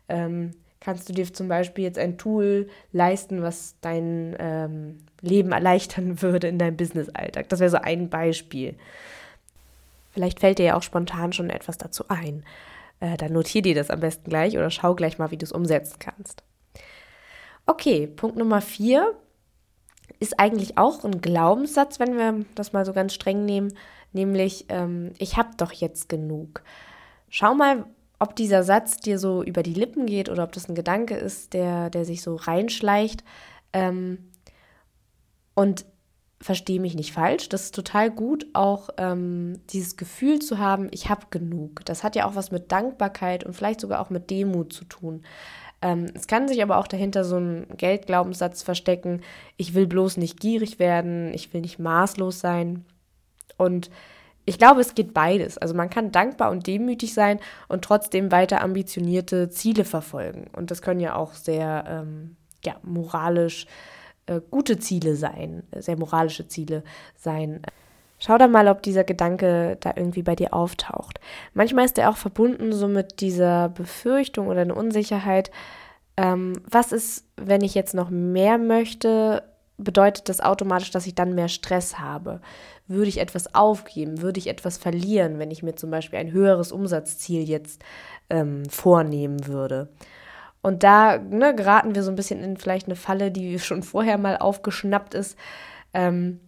Ähm, 0.09 0.51
kannst 0.81 1.09
du 1.09 1.15
dir 1.15 1.33
zum 1.33 1.49
Beispiel 1.49 1.85
jetzt 1.85 1.99
ein 1.99 2.19
Tool 2.19 2.69
leisten, 2.93 3.43
was 3.43 3.77
dein 3.81 4.37
ähm, 4.39 4.99
Leben 5.23 5.53
erleichtern 5.53 6.21
würde 6.23 6.49
in 6.49 6.59
deinem 6.59 6.77
Business-Alltag? 6.77 7.49
Das 7.49 7.61
wäre 7.61 7.71
so 7.71 7.79
ein 7.79 8.11
Beispiel. 8.11 8.75
Vielleicht 10.15 10.41
fällt 10.41 10.61
dir 10.61 10.67
ja 10.67 10.77
auch 10.77 10.83
spontan 10.83 11.33
schon 11.33 11.51
etwas 11.51 11.77
dazu 11.77 12.05
ein. 12.09 12.45
Äh, 13.01 13.17
dann 13.17 13.33
notier 13.33 13.63
dir 13.63 13.75
das 13.75 13.91
am 13.91 14.01
besten 14.01 14.31
gleich 14.31 14.57
oder 14.57 14.71
schau 14.71 14.95
gleich 14.95 15.19
mal, 15.19 15.33
wie 15.33 15.37
du 15.37 15.45
es 15.45 15.53
umsetzen 15.53 15.99
kannst. 15.99 16.45
Okay, 17.67 18.07
Punkt 18.07 18.37
Nummer 18.37 18.61
vier 18.61 19.13
ist 20.21 20.39
eigentlich 20.39 20.79
auch 20.79 21.05
ein 21.05 21.21
Glaubenssatz, 21.21 21.99
wenn 21.99 22.17
wir 22.17 22.45
das 22.55 22.73
mal 22.73 22.87
so 22.87 22.93
ganz 22.93 23.13
streng 23.13 23.45
nehmen, 23.45 23.77
nämlich 24.13 24.67
ähm, 24.69 25.13
ich 25.19 25.37
habe 25.37 25.51
doch 25.57 25.73
jetzt 25.73 26.09
genug. 26.09 26.63
Schau 27.29 27.55
mal, 27.55 27.85
ob 28.21 28.37
dieser 28.37 28.63
Satz 28.63 28.99
dir 28.99 29.19
so 29.19 29.43
über 29.43 29.65
die 29.65 29.75
Lippen 29.75 30.07
geht 30.07 30.29
oder 30.29 30.45
ob 30.45 30.53
das 30.53 30.69
ein 30.69 30.77
Gedanke 30.77 31.17
ist, 31.17 31.53
der, 31.55 31.91
der 31.91 32.05
sich 32.05 32.23
so 32.23 32.37
reinschleicht. 32.37 33.25
Ähm, 33.73 34.31
und 35.55 35.85
verstehe 36.45 36.79
mich 36.79 36.95
nicht 36.95 37.15
falsch, 37.15 37.49
das 37.49 37.63
ist 37.63 37.75
total 37.75 38.11
gut, 38.11 38.47
auch 38.53 38.91
ähm, 38.99 39.61
dieses 39.71 39.97
Gefühl 39.97 40.41
zu 40.41 40.59
haben, 40.59 40.89
ich 40.91 41.09
habe 41.09 41.29
genug. 41.31 41.81
Das 41.87 42.05
hat 42.05 42.17
ja 42.17 42.27
auch 42.27 42.35
was 42.35 42.51
mit 42.51 42.71
Dankbarkeit 42.71 43.45
und 43.45 43.55
vielleicht 43.55 43.81
sogar 43.81 44.03
auch 44.03 44.11
mit 44.11 44.29
Demut 44.29 44.71
zu 44.71 44.85
tun. 44.85 45.23
Ähm, 45.81 46.05
es 46.13 46.27
kann 46.27 46.47
sich 46.47 46.63
aber 46.63 46.77
auch 46.77 46.87
dahinter 46.87 47.25
so 47.25 47.39
ein 47.39 47.67
Geldglaubenssatz 47.79 48.63
verstecken, 48.63 49.23
ich 49.57 49.73
will 49.73 49.87
bloß 49.87 50.19
nicht 50.19 50.39
gierig 50.39 50.79
werden, 50.79 51.33
ich 51.33 51.55
will 51.55 51.63
nicht 51.63 51.79
maßlos 51.79 52.41
sein. 52.41 52.85
Und 53.57 53.89
ich 54.45 54.59
glaube, 54.59 54.83
es 54.83 54.95
geht 54.95 55.15
beides. 55.15 55.57
Also 55.57 55.73
man 55.73 55.89
kann 55.89 56.13
dankbar 56.13 56.51
und 56.51 56.67
demütig 56.67 57.15
sein 57.15 57.41
und 57.69 57.87
trotzdem 57.87 58.31
weiter 58.31 58.61
ambitionierte 58.61 59.49
Ziele 59.49 59.87
verfolgen. 59.87 60.51
Und 60.55 60.71
das 60.71 60.83
können 60.83 61.01
ja 61.01 61.17
auch 61.17 61.33
sehr 61.33 61.85
ähm, 61.89 62.37
ja, 62.63 62.77
moralisch 62.83 63.67
äh, 64.27 64.41
gute 64.51 64.79
Ziele 64.79 65.17
sein, 65.17 65.65
sehr 65.77 65.99
moralische 65.99 66.49
Ziele 66.49 66.83
sein. 67.17 67.63
Schau 68.19 68.39
da 68.39 68.49
mal, 68.49 68.69
ob 68.69 68.83
dieser 68.83 69.05
Gedanke 69.05 69.77
da 69.81 69.93
irgendwie 69.97 70.23
bei 70.23 70.35
dir 70.35 70.55
auftaucht. 70.55 71.21
Manchmal 71.53 71.85
ist 71.85 71.99
er 71.99 72.11
auch 72.11 72.17
verbunden 72.17 72.73
so 72.73 72.89
mit 72.89 73.21
dieser 73.21 73.69
Befürchtung 73.69 74.47
oder 74.49 74.63
einer 74.63 74.77
Unsicherheit. 74.77 75.51
Ähm, 76.17 76.55
was 76.69 76.93
ist, 76.93 77.27
wenn 77.37 77.63
ich 77.63 77.75
jetzt 77.75 77.95
noch 77.95 78.11
mehr 78.11 78.57
möchte? 78.57 79.43
Bedeutet 79.77 80.29
das 80.29 80.41
automatisch, 80.41 80.91
dass 80.93 81.07
ich 81.07 81.15
dann 81.15 81.35
mehr 81.35 81.49
Stress 81.49 81.99
habe? 81.99 82.41
Würde 82.87 83.09
ich 83.09 83.19
etwas 83.19 83.55
aufgeben? 83.55 84.23
Würde 84.23 84.39
ich 84.39 84.47
etwas 84.47 84.79
verlieren, 84.79 85.39
wenn 85.39 85.51
ich 85.51 85.63
mir 85.63 85.75
zum 85.75 85.91
Beispiel 85.91 86.19
ein 86.19 86.33
höheres 86.33 86.71
Umsatzziel 86.71 87.43
jetzt 87.43 87.83
ähm, 88.31 88.63
vornehmen 88.71 89.47
würde? 89.49 89.89
Und 90.65 90.83
da 90.83 91.19
ne, 91.19 91.55
geraten 91.55 91.95
wir 91.95 92.03
so 92.03 92.11
ein 92.11 92.17
bisschen 92.17 92.43
in 92.43 92.57
vielleicht 92.57 92.87
eine 92.87 92.97
Falle, 92.97 93.31
die 93.31 93.59
schon 93.61 93.83
vorher 93.83 94.17
mal 94.17 94.39
aufgeschnappt 94.39 95.13
ist. 95.13 95.37
Ähm, 95.93 96.41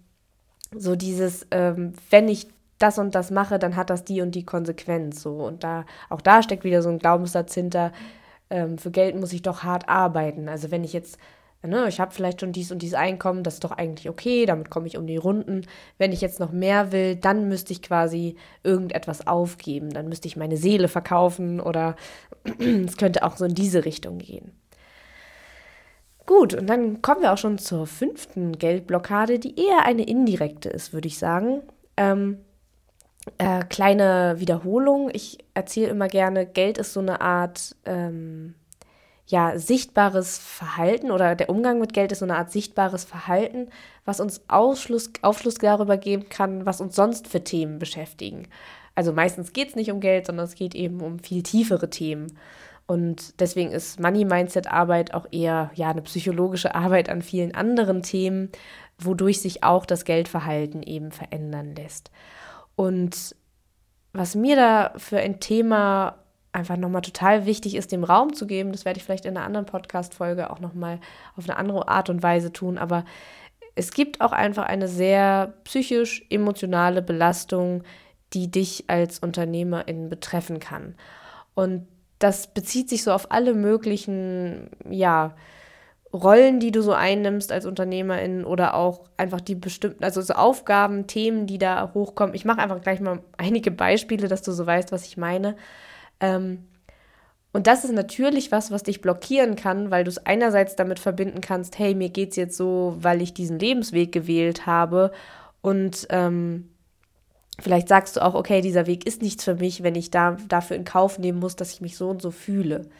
so 0.75 0.97
dieses, 0.97 1.47
ähm, 1.51 1.93
wenn 2.09 2.27
ich 2.29 2.49
das 2.79 2.99
und 2.99 3.15
das 3.15 3.31
mache, 3.31 3.59
dann 3.59 3.77
hat 3.77 3.91
das 3.91 4.05
die 4.05 4.23
und 4.23 4.35
die 4.35 4.47
Konsequenz. 4.47 5.23
So. 5.23 5.35
Und 5.35 5.65
da, 5.65 5.85
auch 6.09 6.23
da 6.23 6.43
steckt 6.43 6.65
wieder 6.65 6.81
so 6.81 6.89
ein 6.89 6.99
Glaubenssatz 6.99 7.53
hinter, 7.53 7.93
ähm, 8.49 8.79
für 8.79 8.91
Geld 8.91 9.17
muss 9.17 9.35
ich 9.35 9.43
doch 9.43 9.65
hart 9.65 9.87
arbeiten. 9.87 10.49
Also 10.49 10.71
wenn 10.71 10.83
ich 10.83 10.95
jetzt, 10.95 11.19
ne, 11.67 11.87
ich 11.89 12.01
habe 12.01 12.15
vielleicht 12.15 12.41
schon 12.41 12.53
dies 12.53 12.73
und 12.73 12.83
dies 12.83 12.95
Einkommen, 12.95 13.43
das 13.43 13.55
ist 13.55 13.65
doch 13.65 13.73
eigentlich 13.73 14.09
okay, 14.09 14.47
damit 14.47 14.71
komme 14.71 14.87
ich 14.87 14.97
um 14.97 15.07
die 15.07 15.17
Runden. 15.17 15.67
Wenn 15.99 16.13
ich 16.13 16.21
jetzt 16.21 16.41
noch 16.41 16.53
mehr 16.53 16.93
will, 16.93 17.17
dann 17.17 17.49
müsste 17.49 17.73
ich 17.73 17.83
quasi 17.83 18.37
irgendetwas 18.63 19.27
aufgeben. 19.27 19.91
Dann 19.91 20.09
müsste 20.09 20.29
ich 20.29 20.37
meine 20.37 20.57
Seele 20.57 20.89
verkaufen 20.89 21.61
oder 21.61 21.97
es 22.59 22.97
könnte 22.97 23.25
auch 23.25 23.37
so 23.37 23.45
in 23.45 23.55
diese 23.55 23.85
Richtung 23.85 24.19
gehen. 24.19 24.53
Gut, 26.27 26.55
und 26.55 26.67
dann 26.67 27.03
kommen 27.03 27.23
wir 27.23 27.33
auch 27.33 27.39
schon 27.39 27.59
zur 27.59 27.87
fünften 27.87 28.59
Geldblockade, 28.59 29.39
die 29.39 29.57
eher 29.57 29.85
eine 29.85 30.03
indirekte 30.03 30.69
ist, 30.69 30.93
würde 30.93 31.07
ich 31.07 31.19
sagen. 31.19 31.63
Ähm, 31.97 32.39
äh, 33.39 33.65
kleine 33.65 34.35
Wiederholung. 34.39 35.11
Ich 35.13 35.39
erzähle 35.55 35.89
immer 35.89 36.09
gerne, 36.09 36.47
Geld 36.47 36.79
ist 36.79 36.93
so 36.93 37.01
eine 37.01 37.21
Art 37.21 37.77
ähm, 37.85 38.55
ja, 39.27 39.59
sichtbares 39.59 40.39
Verhalten 40.39 41.11
oder 41.11 41.35
der 41.35 41.51
Umgang 41.51 41.81
mit 41.81 41.93
Geld 41.93 42.13
ist 42.13 42.21
so 42.21 42.25
eine 42.25 42.37
Art 42.37 42.53
sichtbares 42.53 43.05
Verhalten, 43.05 43.69
was 44.05 44.21
uns 44.21 44.43
Ausschluss, 44.49 45.11
Aufschluss 45.23 45.55
darüber 45.55 45.97
geben 45.97 46.29
kann, 46.29 46.65
was 46.65 46.81
uns 46.81 46.95
sonst 46.95 47.27
für 47.27 47.43
Themen 47.43 47.79
beschäftigen. 47.79 48.47
Also 48.95 49.13
meistens 49.13 49.53
geht 49.53 49.71
es 49.71 49.77
nicht 49.77 49.91
um 49.91 50.01
Geld, 50.01 50.27
sondern 50.27 50.47
es 50.47 50.55
geht 50.55 50.75
eben 50.75 51.01
um 51.01 51.19
viel 51.19 51.43
tiefere 51.43 51.91
Themen. 51.91 52.39
Und 52.87 53.41
deswegen 53.41 53.73
ist 53.73 53.99
Money 53.99 54.25
Mindset 54.25 54.71
Arbeit 54.71 55.13
auch 55.13 55.27
eher 55.33 55.73
ja 55.75 55.91
eine 55.91 56.03
psychologische 56.03 56.77
Arbeit 56.77 57.09
an 57.09 57.21
vielen 57.21 57.53
anderen 57.53 58.03
Themen, 58.03 58.51
wodurch 58.99 59.41
sich 59.41 59.65
auch 59.65 59.87
das 59.87 60.05
Geldverhalten 60.05 60.85
eben 60.85 61.11
verändern 61.11 61.75
lässt. 61.75 62.13
Und 62.77 63.35
was 64.13 64.37
mir 64.37 64.55
da 64.55 64.93
für 64.97 65.19
ein 65.19 65.41
Thema 65.41 66.17
einfach 66.57 66.77
nochmal 66.77 67.03
total 67.03 67.47
wichtig 67.47 67.75
ist, 67.77 67.93
dem 67.93 68.05
Raum 68.05 68.35
zu 68.35 68.47
geben. 68.47 68.73
Das 68.73 68.85
werde 68.85 68.99
ich 68.99 69.05
vielleicht 69.05 69.27
in 69.27 69.37
einer 69.37 69.47
anderen 69.47 69.67
Podcast-Folge 69.67 70.51
auch 70.51 70.61
nochmal 70.61 71.01
auf 71.37 71.49
eine 71.49 71.59
andere 71.59 71.89
Art 71.89 72.11
und 72.11 72.23
Weise 72.23 72.53
tun. 72.53 72.79
Aber 72.79 73.05
es 73.75 73.93
gibt 73.93 74.21
auch 74.21 74.33
einfach 74.33 74.65
eine 74.65 74.89
sehr 74.89 75.55
psychisch-emotionale 75.65 77.03
Belastung, 77.03 77.83
die 78.33 78.51
dich 78.51 78.85
als 78.89 79.19
Unternehmerin 79.19 80.09
betreffen 80.09 80.59
kann. 80.59 80.95
Und 81.55 81.87
das 82.19 82.47
bezieht 82.49 82.89
sich 82.89 83.03
so 83.03 83.13
auf 83.13 83.31
alle 83.31 83.55
möglichen, 83.55 84.71
ja, 84.89 85.35
Rollen, 86.13 86.61
die 86.61 86.71
du 86.71 86.83
so 86.83 86.93
einnimmst 86.93 87.53
als 87.53 87.67
Unternehmerin 87.67 88.45
oder 88.45 88.75
auch 88.75 89.05
einfach 89.17 89.41
die 89.41 89.55
bestimmten, 89.55 90.03
also 90.03 90.23
so 90.23 90.35
Aufgaben, 90.35 91.07
Themen, 91.07 91.47
die 91.47 91.59
da 91.59 91.93
hochkommen. 91.93 92.35
Ich 92.35 92.45
mache 92.45 92.61
einfach 92.61 92.81
gleich 92.81 93.01
mal 93.01 93.21
einige 93.37 93.71
Beispiele, 93.71 94.29
dass 94.29 94.41
du 94.41 94.53
so 94.53 94.67
weißt, 94.67 94.93
was 94.93 95.05
ich 95.05 95.17
meine. 95.19 95.57
Ähm, 96.21 96.67
und 97.53 97.67
das 97.67 97.85
ist 97.85 97.93
natürlich 97.93 98.53
was, 98.53 98.71
was 98.71 98.83
dich 98.83 99.01
blockieren 99.01 99.57
kann, 99.57 99.91
weil 99.91 100.05
du 100.05 100.11
es 100.11 100.19
einerseits 100.19 100.77
damit 100.77 100.99
verbinden 100.99 101.41
kannst, 101.41 101.79
hey, 101.79 101.95
mir 101.95 102.11
geht 102.11 102.31
es 102.33 102.37
jetzt 102.37 102.57
so, 102.57 102.97
weil 103.01 103.23
ich 103.23 103.33
diesen 103.33 103.59
Lebensweg 103.59 104.13
gewählt 104.13 104.67
habe. 104.67 105.11
Und 105.63 106.07
ähm, 106.11 106.69
vielleicht 107.59 107.89
sagst 107.89 108.17
du 108.17 108.23
auch, 108.23 108.35
okay, 108.35 108.61
dieser 108.61 108.87
Weg 108.87 109.07
ist 109.07 109.23
nichts 109.23 109.43
für 109.43 109.55
mich, 109.55 109.83
wenn 109.83 109.95
ich 109.95 110.11
da, 110.11 110.37
dafür 110.49 110.77
in 110.77 110.85
Kauf 110.85 111.19
nehmen 111.19 111.39
muss, 111.39 111.57
dass 111.57 111.73
ich 111.73 111.81
mich 111.81 111.97
so 111.97 112.11
und 112.11 112.21
so 112.21 112.31
fühle. 112.31 112.91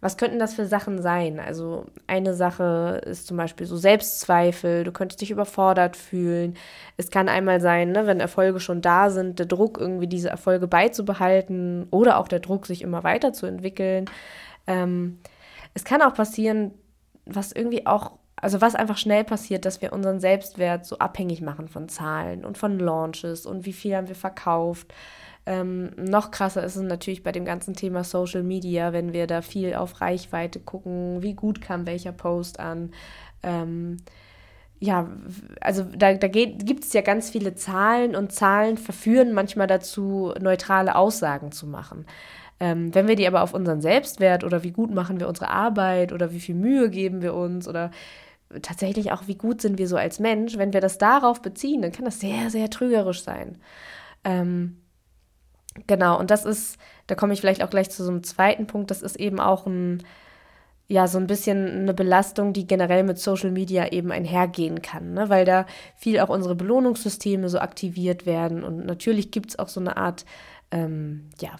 Was 0.00 0.16
könnten 0.16 0.38
das 0.38 0.54
für 0.54 0.66
Sachen 0.66 1.00
sein? 1.00 1.40
Also 1.40 1.86
eine 2.06 2.34
Sache 2.34 3.00
ist 3.04 3.26
zum 3.26 3.36
Beispiel 3.36 3.66
so 3.66 3.76
Selbstzweifel, 3.76 4.84
du 4.84 4.92
könntest 4.92 5.20
dich 5.20 5.30
überfordert 5.30 5.96
fühlen. 5.96 6.54
Es 6.96 7.10
kann 7.10 7.28
einmal 7.28 7.60
sein, 7.60 7.92
ne, 7.92 8.06
wenn 8.06 8.20
Erfolge 8.20 8.60
schon 8.60 8.82
da 8.82 9.10
sind, 9.10 9.38
der 9.38 9.46
Druck, 9.46 9.78
irgendwie 9.78 10.06
diese 10.06 10.28
Erfolge 10.28 10.68
beizubehalten 10.68 11.86
oder 11.90 12.18
auch 12.18 12.28
der 12.28 12.40
Druck, 12.40 12.66
sich 12.66 12.82
immer 12.82 13.04
weiterzuentwickeln. 13.04 14.06
Ähm, 14.66 15.18
es 15.74 15.84
kann 15.84 16.02
auch 16.02 16.14
passieren, 16.14 16.72
was 17.24 17.52
irgendwie 17.52 17.86
auch, 17.86 18.12
also 18.36 18.60
was 18.60 18.74
einfach 18.74 18.98
schnell 18.98 19.24
passiert, 19.24 19.64
dass 19.64 19.82
wir 19.82 19.92
unseren 19.92 20.20
Selbstwert 20.20 20.86
so 20.86 20.98
abhängig 20.98 21.40
machen 21.40 21.68
von 21.68 21.88
Zahlen 21.88 22.44
und 22.44 22.58
von 22.58 22.78
Launches 22.78 23.46
und 23.46 23.66
wie 23.66 23.72
viel 23.72 23.96
haben 23.96 24.08
wir 24.08 24.14
verkauft. 24.14 24.92
Ähm, 25.46 25.90
noch 25.96 26.32
krasser 26.32 26.64
ist 26.64 26.74
es 26.74 26.82
natürlich 26.82 27.22
bei 27.22 27.32
dem 27.32 27.44
ganzen 27.44 27.74
Thema 27.74 28.02
Social 28.02 28.42
Media, 28.42 28.92
wenn 28.92 29.12
wir 29.12 29.28
da 29.28 29.42
viel 29.42 29.74
auf 29.74 30.00
Reichweite 30.00 30.58
gucken, 30.58 31.22
wie 31.22 31.34
gut 31.34 31.60
kam 31.60 31.86
welcher 31.86 32.12
Post 32.12 32.58
an. 32.58 32.90
Ähm, 33.44 33.98
ja, 34.78 35.08
also 35.60 35.84
da, 35.84 36.14
da 36.14 36.28
gibt 36.28 36.84
es 36.84 36.92
ja 36.92 37.00
ganz 37.00 37.30
viele 37.30 37.54
Zahlen 37.54 38.14
und 38.14 38.32
Zahlen 38.32 38.76
verführen 38.76 39.32
manchmal 39.32 39.68
dazu, 39.68 40.34
neutrale 40.40 40.96
Aussagen 40.96 41.52
zu 41.52 41.66
machen. 41.66 42.06
Ähm, 42.58 42.94
wenn 42.94 43.08
wir 43.08 43.16
die 43.16 43.26
aber 43.26 43.42
auf 43.42 43.54
unseren 43.54 43.80
Selbstwert 43.80 44.44
oder 44.44 44.64
wie 44.64 44.72
gut 44.72 44.92
machen 44.92 45.20
wir 45.20 45.28
unsere 45.28 45.50
Arbeit 45.50 46.12
oder 46.12 46.32
wie 46.32 46.40
viel 46.40 46.54
Mühe 46.54 46.90
geben 46.90 47.22
wir 47.22 47.34
uns 47.34 47.68
oder 47.68 47.90
tatsächlich 48.62 49.12
auch 49.12 49.26
wie 49.26 49.34
gut 49.34 49.60
sind 49.60 49.78
wir 49.78 49.88
so 49.88 49.96
als 49.96 50.18
Mensch, 50.20 50.56
wenn 50.58 50.72
wir 50.72 50.80
das 50.80 50.98
darauf 50.98 51.42
beziehen, 51.42 51.82
dann 51.82 51.92
kann 51.92 52.04
das 52.04 52.20
sehr, 52.20 52.50
sehr 52.50 52.70
trügerisch 52.70 53.22
sein. 53.22 53.58
Ähm, 54.24 54.78
Genau, 55.86 56.18
und 56.18 56.30
das 56.30 56.44
ist, 56.44 56.78
da 57.06 57.14
komme 57.14 57.34
ich 57.34 57.40
vielleicht 57.40 57.62
auch 57.62 57.70
gleich 57.70 57.90
zu 57.90 58.02
so 58.04 58.10
einem 58.10 58.22
zweiten 58.22 58.66
Punkt, 58.66 58.90
das 58.90 59.02
ist 59.02 59.16
eben 59.16 59.40
auch 59.40 59.66
ein, 59.66 60.02
ja, 60.88 61.08
so 61.08 61.18
ein 61.18 61.26
bisschen 61.26 61.68
eine 61.68 61.94
Belastung, 61.94 62.52
die 62.52 62.66
generell 62.66 63.02
mit 63.02 63.18
Social 63.18 63.50
Media 63.50 63.88
eben 63.92 64.12
einhergehen 64.12 64.82
kann, 64.82 65.14
ne? 65.14 65.28
weil 65.28 65.44
da 65.44 65.66
viel 65.96 66.20
auch 66.20 66.28
unsere 66.28 66.54
Belohnungssysteme 66.54 67.48
so 67.48 67.58
aktiviert 67.58 68.24
werden 68.24 68.62
und 68.62 68.86
natürlich 68.86 69.30
gibt 69.30 69.50
es 69.50 69.58
auch 69.58 69.68
so 69.68 69.80
eine 69.80 69.96
Art, 69.96 70.24
ähm, 70.70 71.28
ja, 71.40 71.50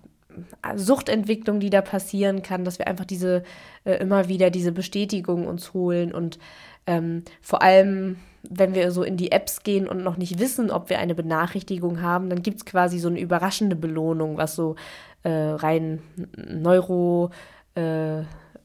Suchtentwicklung, 0.74 1.60
die 1.60 1.70
da 1.70 1.80
passieren 1.80 2.42
kann, 2.42 2.64
dass 2.64 2.78
wir 2.78 2.86
einfach 2.86 3.06
diese, 3.06 3.42
äh, 3.84 3.94
immer 3.94 4.28
wieder 4.28 4.50
diese 4.50 4.72
Bestätigung 4.72 5.46
uns 5.46 5.72
holen 5.72 6.12
und 6.12 6.38
ähm, 6.86 7.22
vor 7.40 7.62
allem 7.62 8.16
wenn 8.50 8.74
wir 8.74 8.90
so 8.90 9.02
in 9.02 9.16
die 9.16 9.32
Apps 9.32 9.62
gehen 9.62 9.88
und 9.88 10.02
noch 10.02 10.16
nicht 10.16 10.38
wissen, 10.38 10.70
ob 10.70 10.90
wir 10.90 10.98
eine 10.98 11.14
Benachrichtigung 11.14 12.02
haben, 12.02 12.30
dann 12.30 12.42
gibt 12.42 12.58
es 12.58 12.64
quasi 12.64 12.98
so 12.98 13.08
eine 13.08 13.20
überraschende 13.20 13.76
Belohnung, 13.76 14.36
was 14.36 14.54
so 14.54 14.76
äh, 15.22 15.30
rein 15.30 16.02
neuro, 16.36 17.30
äh, 17.74 18.22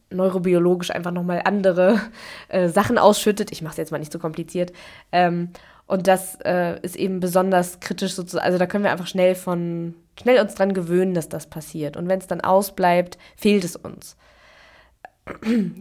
neurobiologisch 0.10 0.92
einfach 0.92 1.12
nochmal 1.12 1.42
andere 1.46 2.00
äh, 2.50 2.68
Sachen 2.70 2.98
ausschüttet. 2.98 3.52
Ich 3.52 3.62
mache 3.62 3.72
es 3.72 3.78
jetzt 3.78 3.92
mal 3.92 4.00
nicht 4.00 4.12
so 4.12 4.20
kompliziert. 4.20 4.72
Ähm, 5.12 5.50
und 5.88 6.08
das 6.08 6.38
äh, 6.46 6.80
ist 6.82 6.96
eben 6.96 7.20
besonders 7.20 7.80
kritisch 7.82 8.14
sozusagen. 8.14 8.46
Also 8.46 8.58
da 8.58 8.66
können 8.66 8.84
wir 8.84 8.92
einfach 8.92 9.08
schnell 9.08 9.36
von, 9.36 9.96
schnell 10.20 10.42
uns 10.42 10.56
dran 10.56 10.74
gewöhnen, 10.74 11.14
dass 11.14 11.28
das 11.28 11.48
passiert. 11.48 11.98
Und 11.98 12.08
wenn 12.08 12.20
es 12.20 12.28
dann 12.28 12.42
ausbleibt, 12.42 13.18
fehlt 13.36 13.64
es 13.64 13.76
uns. 13.76 14.16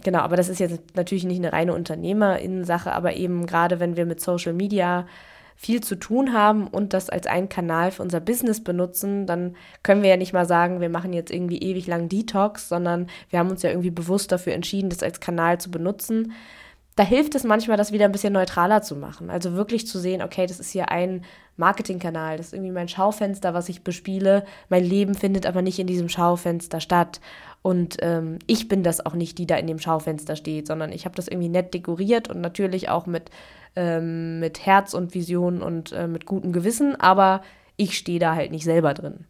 Genau, 0.02 0.20
aber 0.20 0.36
das 0.36 0.48
ist 0.48 0.60
jetzt 0.60 0.96
natürlich 0.96 1.24
nicht 1.24 1.38
eine 1.38 1.52
reine 1.52 1.74
Unternehmerinnen-Sache, 1.74 2.92
aber 2.92 3.14
eben 3.16 3.46
gerade 3.46 3.80
wenn 3.80 3.96
wir 3.96 4.06
mit 4.06 4.20
Social 4.20 4.52
Media 4.52 5.06
viel 5.56 5.82
zu 5.82 5.96
tun 5.96 6.32
haben 6.32 6.66
und 6.66 6.94
das 6.94 7.10
als 7.10 7.26
einen 7.26 7.50
Kanal 7.50 7.90
für 7.90 8.02
unser 8.02 8.20
Business 8.20 8.64
benutzen, 8.64 9.26
dann 9.26 9.56
können 9.82 10.02
wir 10.02 10.08
ja 10.08 10.16
nicht 10.16 10.32
mal 10.32 10.46
sagen, 10.46 10.80
wir 10.80 10.88
machen 10.88 11.12
jetzt 11.12 11.30
irgendwie 11.30 11.58
ewig 11.58 11.86
lang 11.86 12.08
Detox, 12.08 12.68
sondern 12.68 13.08
wir 13.28 13.38
haben 13.38 13.50
uns 13.50 13.62
ja 13.62 13.68
irgendwie 13.68 13.90
bewusst 13.90 14.32
dafür 14.32 14.54
entschieden, 14.54 14.88
das 14.88 15.02
als 15.02 15.20
Kanal 15.20 15.60
zu 15.60 15.70
benutzen. 15.70 16.32
Da 16.96 17.04
hilft 17.04 17.34
es 17.34 17.44
manchmal, 17.44 17.76
das 17.76 17.92
wieder 17.92 18.04
ein 18.04 18.12
bisschen 18.12 18.32
neutraler 18.32 18.82
zu 18.82 18.96
machen. 18.96 19.30
Also 19.30 19.54
wirklich 19.54 19.86
zu 19.86 19.98
sehen, 19.98 20.22
okay, 20.22 20.46
das 20.46 20.60
ist 20.60 20.70
hier 20.70 20.90
ein 20.90 21.24
Marketingkanal, 21.56 22.36
das 22.36 22.48
ist 22.48 22.52
irgendwie 22.52 22.72
mein 22.72 22.88
Schaufenster, 22.88 23.54
was 23.54 23.68
ich 23.68 23.84
bespiele. 23.84 24.44
Mein 24.68 24.84
Leben 24.84 25.14
findet 25.14 25.46
aber 25.46 25.62
nicht 25.62 25.78
in 25.78 25.86
diesem 25.86 26.08
Schaufenster 26.08 26.80
statt. 26.80 27.20
Und 27.62 27.98
ähm, 28.00 28.38
ich 28.46 28.68
bin 28.68 28.82
das 28.82 29.04
auch 29.04 29.14
nicht, 29.14 29.38
die 29.38 29.46
da 29.46 29.56
in 29.56 29.66
dem 29.66 29.78
Schaufenster 29.78 30.34
steht, 30.36 30.66
sondern 30.66 30.92
ich 30.92 31.04
habe 31.04 31.14
das 31.14 31.28
irgendwie 31.28 31.48
nett 31.48 31.74
dekoriert 31.74 32.28
und 32.28 32.40
natürlich 32.40 32.88
auch 32.88 33.06
mit, 33.06 33.30
ähm, 33.76 34.40
mit 34.40 34.64
Herz 34.64 34.94
und 34.94 35.14
Vision 35.14 35.62
und 35.62 35.92
äh, 35.92 36.06
mit 36.06 36.26
gutem 36.26 36.52
Gewissen, 36.52 36.96
aber 36.96 37.42
ich 37.76 37.96
stehe 37.96 38.18
da 38.18 38.34
halt 38.34 38.50
nicht 38.50 38.64
selber 38.64 38.94
drin. 38.94 39.26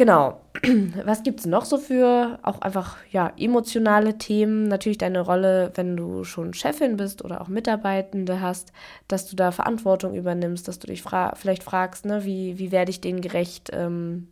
Genau. 0.00 0.40
Was 1.04 1.22
gibt 1.24 1.40
es 1.40 1.46
noch 1.46 1.66
so 1.66 1.76
für 1.76 2.38
auch 2.40 2.62
einfach 2.62 2.96
ja 3.10 3.34
emotionale 3.36 4.16
Themen? 4.16 4.66
Natürlich 4.66 4.96
deine 4.96 5.20
Rolle, 5.20 5.72
wenn 5.74 5.94
du 5.94 6.24
schon 6.24 6.54
Chefin 6.54 6.96
bist 6.96 7.22
oder 7.22 7.42
auch 7.42 7.48
Mitarbeitende 7.48 8.40
hast, 8.40 8.72
dass 9.08 9.28
du 9.28 9.36
da 9.36 9.52
Verantwortung 9.52 10.14
übernimmst, 10.14 10.66
dass 10.66 10.78
du 10.78 10.86
dich 10.86 11.02
fra 11.02 11.34
vielleicht 11.34 11.62
fragst, 11.62 12.06
ne, 12.06 12.24
wie, 12.24 12.58
wie 12.58 12.72
werde 12.72 12.90
ich 12.90 13.02
denen 13.02 13.20
gerecht? 13.20 13.68
Ähm, 13.74 14.28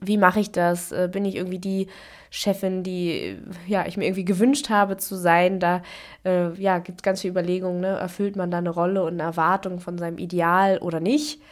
wie 0.00 0.16
mache 0.16 0.40
ich 0.40 0.52
das? 0.52 0.90
Äh, 0.90 1.10
bin 1.12 1.26
ich 1.26 1.36
irgendwie 1.36 1.58
die 1.58 1.88
Chefin, 2.30 2.82
die 2.82 3.36
ja, 3.66 3.84
ich 3.86 3.98
mir 3.98 4.06
irgendwie 4.06 4.24
gewünscht 4.24 4.70
habe 4.70 4.96
zu 4.96 5.16
sein? 5.16 5.60
Da 5.60 5.82
äh, 6.24 6.50
ja, 6.54 6.78
gibt 6.78 7.00
es 7.00 7.02
ganz 7.02 7.20
viele 7.20 7.32
Überlegungen, 7.32 7.82
ne? 7.82 7.88
erfüllt 7.88 8.36
man 8.36 8.50
da 8.50 8.56
eine 8.56 8.70
Rolle 8.70 9.02
und 9.02 9.20
eine 9.20 9.24
Erwartung 9.24 9.80
von 9.80 9.98
seinem 9.98 10.16
Ideal 10.16 10.78
oder 10.78 10.98
nicht? 11.00 11.42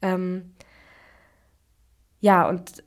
Ähm, 0.00 0.52
ja, 2.22 2.48
und 2.48 2.82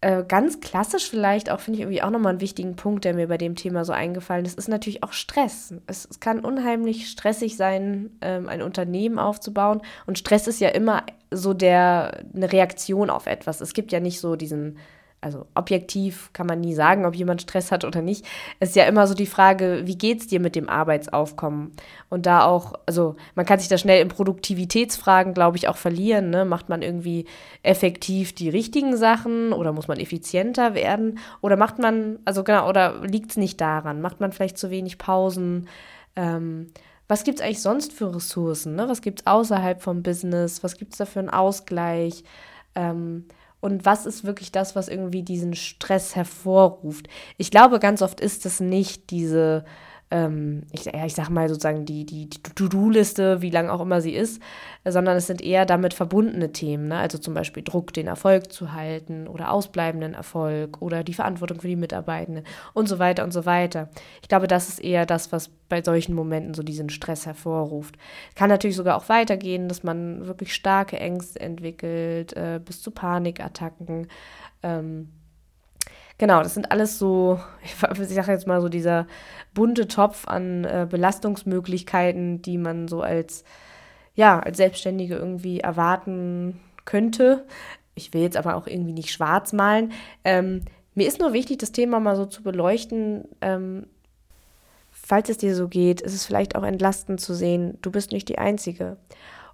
äh, 0.00 0.22
ganz 0.26 0.60
klassisch 0.60 1.10
vielleicht 1.10 1.50
auch, 1.50 1.58
finde 1.58 1.78
ich 1.78 1.82
irgendwie 1.82 2.02
auch 2.02 2.10
nochmal 2.10 2.30
einen 2.30 2.40
wichtigen 2.40 2.76
Punkt, 2.76 3.04
der 3.04 3.12
mir 3.12 3.26
bei 3.26 3.36
dem 3.36 3.56
Thema 3.56 3.84
so 3.84 3.92
eingefallen 3.92 4.46
ist, 4.46 4.56
ist 4.56 4.68
natürlich 4.68 5.02
auch 5.02 5.12
Stress. 5.12 5.74
Es, 5.88 6.06
es 6.08 6.20
kann 6.20 6.44
unheimlich 6.44 7.10
stressig 7.10 7.56
sein, 7.56 8.10
ähm, 8.20 8.48
ein 8.48 8.62
Unternehmen 8.62 9.18
aufzubauen. 9.18 9.82
Und 10.06 10.18
Stress 10.18 10.46
ist 10.46 10.60
ja 10.60 10.68
immer 10.68 11.02
so 11.32 11.54
der, 11.54 12.24
eine 12.34 12.52
Reaktion 12.52 13.10
auf 13.10 13.26
etwas. 13.26 13.60
Es 13.60 13.74
gibt 13.74 13.90
ja 13.90 13.98
nicht 13.98 14.20
so 14.20 14.36
diesen 14.36 14.78
also 15.20 15.46
objektiv 15.54 16.30
kann 16.32 16.46
man 16.46 16.60
nie 16.60 16.74
sagen, 16.74 17.04
ob 17.04 17.14
jemand 17.14 17.42
Stress 17.42 17.72
hat 17.72 17.84
oder 17.84 18.02
nicht. 18.02 18.24
Es 18.60 18.70
ist 18.70 18.76
ja 18.76 18.84
immer 18.84 19.06
so 19.06 19.14
die 19.14 19.26
Frage, 19.26 19.82
wie 19.84 19.98
geht 19.98 20.20
es 20.20 20.26
dir 20.26 20.40
mit 20.40 20.54
dem 20.54 20.68
Arbeitsaufkommen? 20.68 21.72
Und 22.08 22.26
da 22.26 22.44
auch, 22.44 22.74
also 22.86 23.16
man 23.34 23.46
kann 23.46 23.58
sich 23.58 23.68
da 23.68 23.78
schnell 23.78 24.02
in 24.02 24.08
Produktivitätsfragen, 24.08 25.34
glaube 25.34 25.56
ich, 25.56 25.68
auch 25.68 25.78
verlieren. 25.78 26.30
Ne? 26.30 26.44
Macht 26.44 26.68
man 26.68 26.82
irgendwie 26.82 27.24
effektiv 27.62 28.34
die 28.34 28.48
richtigen 28.48 28.96
Sachen 28.96 29.52
oder 29.52 29.72
muss 29.72 29.88
man 29.88 29.98
effizienter 29.98 30.74
werden? 30.74 31.18
Oder 31.40 31.56
macht 31.56 31.78
man, 31.78 32.18
also 32.24 32.44
genau, 32.44 32.68
oder 32.68 33.02
liegt 33.02 33.30
es 33.30 33.36
nicht 33.36 33.60
daran? 33.60 34.00
Macht 34.00 34.20
man 34.20 34.32
vielleicht 34.32 34.58
zu 34.58 34.70
wenig 34.70 34.98
Pausen? 34.98 35.68
Ähm, 36.14 36.68
was 37.08 37.24
gibt 37.24 37.38
es 37.38 37.44
eigentlich 37.44 37.62
sonst 37.62 37.92
für 37.92 38.14
Ressourcen? 38.14 38.74
Ne? 38.74 38.88
Was 38.88 39.00
gibt 39.00 39.20
es 39.20 39.26
außerhalb 39.26 39.80
vom 39.80 40.02
Business? 40.02 40.62
Was 40.62 40.76
gibt 40.76 40.92
es 40.92 40.98
da 40.98 41.04
für 41.06 41.20
einen 41.20 41.30
Ausgleich? 41.30 42.24
Ähm, 42.74 43.24
und 43.66 43.84
was 43.84 44.06
ist 44.06 44.22
wirklich 44.22 44.52
das, 44.52 44.76
was 44.76 44.86
irgendwie 44.86 45.24
diesen 45.24 45.56
Stress 45.56 46.14
hervorruft. 46.14 47.08
Ich 47.36 47.50
glaube, 47.50 47.80
ganz 47.80 48.00
oft 48.00 48.20
ist 48.20 48.46
es 48.46 48.60
nicht 48.60 49.10
diese 49.10 49.64
ähm, 50.10 50.62
ich, 50.70 50.84
ja, 50.84 51.04
ich 51.04 51.14
sag 51.14 51.30
mal 51.30 51.48
sozusagen 51.48 51.84
die, 51.84 52.06
die, 52.06 52.30
die 52.30 52.38
To-Do-Liste, 52.40 53.42
wie 53.42 53.50
lang 53.50 53.68
auch 53.68 53.80
immer 53.80 54.00
sie 54.00 54.14
ist, 54.14 54.40
sondern 54.84 55.16
es 55.16 55.26
sind 55.26 55.42
eher 55.42 55.66
damit 55.66 55.94
verbundene 55.94 56.52
Themen, 56.52 56.88
ne? 56.88 56.98
also 56.98 57.18
zum 57.18 57.34
Beispiel 57.34 57.64
Druck, 57.64 57.92
den 57.92 58.06
Erfolg 58.06 58.52
zu 58.52 58.72
halten 58.72 59.26
oder 59.26 59.50
ausbleibenden 59.50 60.14
Erfolg 60.14 60.80
oder 60.80 61.02
die 61.02 61.14
Verantwortung 61.14 61.60
für 61.60 61.66
die 61.66 61.76
Mitarbeitenden 61.76 62.44
und 62.72 62.88
so 62.88 63.00
weiter 63.00 63.24
und 63.24 63.32
so 63.32 63.46
weiter. 63.46 63.88
Ich 64.22 64.28
glaube, 64.28 64.46
das 64.46 64.68
ist 64.68 64.78
eher 64.78 65.06
das, 65.06 65.32
was 65.32 65.50
bei 65.68 65.82
solchen 65.82 66.14
Momenten 66.14 66.54
so 66.54 66.62
diesen 66.62 66.88
Stress 66.88 67.26
hervorruft. 67.26 67.96
Kann 68.36 68.48
natürlich 68.48 68.76
sogar 68.76 68.96
auch 68.96 69.08
weitergehen, 69.08 69.68
dass 69.68 69.82
man 69.82 70.26
wirklich 70.28 70.54
starke 70.54 71.00
Ängste 71.00 71.40
entwickelt, 71.40 72.32
äh, 72.36 72.60
bis 72.64 72.80
zu 72.80 72.92
Panikattacken. 72.92 74.06
Ähm, 74.62 75.08
genau, 76.18 76.42
das 76.42 76.54
sind 76.54 76.70
alles 76.70 76.98
so, 76.98 77.40
ich 77.62 77.74
sage 78.14 78.32
jetzt 78.32 78.46
mal 78.46 78.60
so 78.60 78.68
dieser 78.68 79.06
bunte 79.54 79.88
Topf 79.88 80.28
an 80.28 80.64
äh, 80.64 80.86
Belastungsmöglichkeiten, 80.88 82.42
die 82.42 82.58
man 82.58 82.88
so 82.88 83.02
als, 83.02 83.44
ja, 84.14 84.38
als 84.40 84.56
Selbstständige 84.56 85.16
irgendwie 85.16 85.60
erwarten 85.60 86.60
könnte. 86.84 87.44
Ich 87.94 88.12
will 88.12 88.22
jetzt 88.22 88.36
aber 88.36 88.56
auch 88.56 88.66
irgendwie 88.66 88.92
nicht 88.92 89.10
schwarz 89.10 89.52
malen. 89.52 89.92
Ähm, 90.24 90.62
mir 90.94 91.06
ist 91.06 91.20
nur 91.20 91.32
wichtig, 91.32 91.58
das 91.58 91.72
Thema 91.72 92.00
mal 92.00 92.16
so 92.16 92.26
zu 92.26 92.42
beleuchten. 92.42 93.28
Ähm, 93.40 93.86
falls 94.90 95.28
es 95.28 95.38
dir 95.38 95.54
so 95.54 95.68
geht, 95.68 96.00
ist 96.00 96.14
es 96.14 96.24
vielleicht 96.24 96.56
auch 96.56 96.62
entlastend 96.62 97.20
zu 97.20 97.34
sehen, 97.34 97.78
du 97.82 97.90
bist 97.90 98.12
nicht 98.12 98.28
die 98.28 98.38
Einzige. 98.38 98.96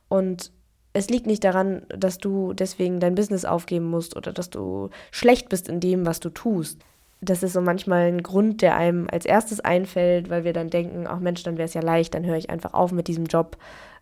Und 0.08 0.52
es 0.92 1.08
liegt 1.08 1.26
nicht 1.26 1.44
daran, 1.44 1.82
dass 1.88 2.18
du 2.18 2.52
deswegen 2.52 3.00
dein 3.00 3.14
Business 3.14 3.44
aufgeben 3.44 3.86
musst 3.86 4.16
oder 4.16 4.32
dass 4.32 4.50
du 4.50 4.90
schlecht 5.10 5.48
bist 5.48 5.68
in 5.68 5.80
dem, 5.80 6.04
was 6.06 6.20
du 6.20 6.28
tust. 6.30 6.80
Das 7.20 7.42
ist 7.42 7.52
so 7.52 7.60
manchmal 7.60 8.08
ein 8.08 8.22
Grund, 8.22 8.62
der 8.62 8.76
einem 8.76 9.06
als 9.10 9.24
erstes 9.24 9.60
einfällt, 9.60 10.28
weil 10.28 10.44
wir 10.44 10.52
dann 10.52 10.70
denken, 10.70 11.06
ach 11.06 11.20
Mensch, 11.20 11.42
dann 11.44 11.56
wäre 11.56 11.66
es 11.66 11.74
ja 11.74 11.80
leicht, 11.80 12.14
dann 12.14 12.26
höre 12.26 12.36
ich 12.36 12.50
einfach 12.50 12.74
auf 12.74 12.92
mit 12.92 13.08
diesem 13.08 13.26
Job 13.26 13.56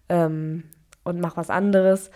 ähm, 0.08 0.64
und 1.04 1.20
mache 1.20 1.36
was 1.36 1.50
anderes. 1.50 2.10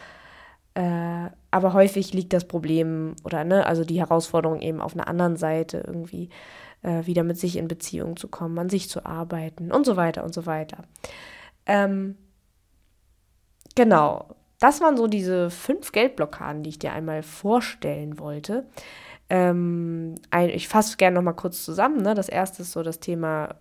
Äh, 0.75 1.29
aber 1.51 1.73
häufig 1.73 2.13
liegt 2.13 2.33
das 2.33 2.49
Problem 2.49 3.15
oder 3.23 3.45
ne, 3.45 3.67
also 3.67 3.85
die 3.85 4.01
Herausforderung 4.01 4.61
eben 4.61 4.81
auf 4.81 4.95
einer 4.95 5.07
anderen 5.07 5.37
Seite 5.37 5.85
irgendwie 5.87 6.31
äh, 6.83 7.07
wieder 7.07 7.23
mit 7.23 7.39
sich 7.39 7.57
in 7.57 7.69
Beziehung 7.69 8.17
zu 8.17 8.27
kommen, 8.27 8.59
an 8.59 8.71
sich 8.71 8.89
zu 8.89 9.07
arbeiten 9.07 9.71
und 9.71 9.87
so 9.87 9.97
weiter 9.97 10.25
und 10.25 10.35
so 10.35 10.47
weiter. 10.47 10.79
Ähm, 11.67 12.17
genau, 13.77 14.35
das 14.65 14.81
waren 14.81 14.97
so 14.97 15.09
diese 15.09 15.51
fünf 15.51 15.93
Geldblockaden, 15.93 16.63
die 16.63 16.71
ich 16.71 16.79
dir 16.79 16.95
einmal 16.95 17.23
vorstellen 17.23 18.19
wollte. 18.19 18.65
Ähm, 19.29 20.15
ein, 20.31 20.49
ich 20.49 20.69
fasse 20.69 20.97
gerne 20.97 21.17
noch 21.17 21.23
mal 21.23 21.35
kurz 21.35 21.63
zusammen. 21.63 22.01
Ne? 22.01 22.15
Das 22.15 22.31
erste 22.31 22.63
ist 22.63 22.73
so 22.73 22.83
das 22.83 22.99
Thema, 22.99 23.57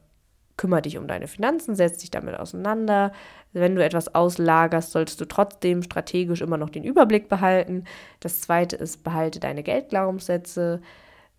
kümmere 0.56 0.84
dich 0.84 0.98
um 0.98 1.10
deine 1.10 1.28
Finanzen, 1.28 1.76
setz 1.76 1.98
dich 1.98 2.10
damit 2.10 2.40
auseinander. 2.40 3.12
Wenn 3.52 3.76
du 3.76 3.84
etwas 3.84 4.16
auslagerst, 4.16 4.94
solltest 4.94 5.20
du 5.20 5.26
trotzdem 5.26 5.84
strategisch 5.84 6.40
immer 6.40 6.56
noch 6.56 6.70
den 6.70 6.86
Überblick 6.86 7.28
behalten. 7.28 7.84
Das 8.22 8.40
zweite 8.40 8.78
ist, 8.78 9.04
behalte 9.04 9.42
deine 9.42 9.62
Geldglaubenssätze 9.62 10.80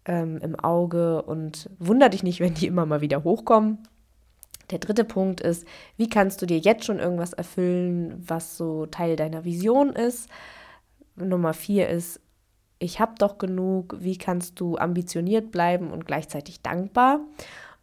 ähm, 0.05 0.41
im 0.43 0.61
Auge 0.61 1.23
und 1.23 1.71
wundere 1.79 2.11
dich 2.11 2.23
nicht, 2.23 2.41
wenn 2.41 2.53
die 2.53 2.67
immer 2.67 2.85
mal 2.85 3.01
wieder 3.01 3.25
hochkommen. 3.25 3.79
Der 4.71 4.79
dritte 4.79 5.05
Punkt 5.05 5.41
ist, 5.41 5.67
wie 5.97 6.09
kannst 6.09 6.41
du 6.41 6.47
dir 6.47 6.59
jetzt 6.59 6.85
schon 6.85 6.99
irgendwas 6.99 7.33
erfüllen, 7.33 8.23
was 8.27 8.57
so 8.57 8.87
Teil 8.87 9.17
deiner 9.17 9.45
Vision 9.45 9.91
ist? 9.91 10.29
Nummer 11.17 11.53
vier 11.53 11.89
ist, 11.89 12.21
ich 12.79 13.01
habe 13.01 13.15
doch 13.19 13.39
genug, 13.39 13.97
wie 14.01 14.19
kannst 14.19 14.61
du 14.61 14.77
ambitioniert 14.77 15.51
bleiben 15.51 15.91
und 15.91 16.07
gleichzeitig 16.07 16.61
dankbar? 16.61 17.21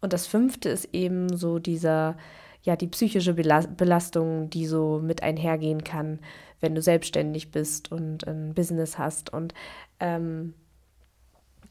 Und 0.01 0.13
das 0.13 0.27
fünfte 0.27 0.69
ist 0.69 0.89
eben 0.93 1.35
so 1.35 1.59
dieser, 1.59 2.17
ja, 2.63 2.75
die 2.75 2.87
psychische 2.87 3.33
Belastung, 3.33 4.49
die 4.49 4.65
so 4.65 4.99
mit 5.01 5.23
einhergehen 5.23 5.83
kann, 5.83 6.19
wenn 6.59 6.75
du 6.75 6.81
selbstständig 6.81 7.51
bist 7.51 7.91
und 7.91 8.27
ein 8.27 8.53
Business 8.53 8.97
hast. 8.97 9.31
Und 9.31 9.53
ähm, 9.99 10.53